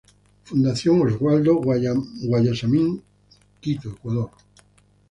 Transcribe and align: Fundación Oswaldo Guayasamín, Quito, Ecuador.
Fundación 0.45 0.99
Oswaldo 1.03 1.61
Guayasamín, 2.25 3.03
Quito, 3.59 3.89
Ecuador. 3.91 4.31